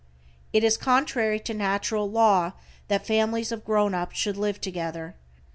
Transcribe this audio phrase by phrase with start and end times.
[0.51, 2.53] It is contrary to natural law
[2.87, 5.13] that families of grown ups, should live together.